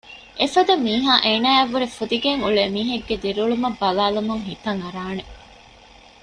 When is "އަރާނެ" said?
4.83-5.23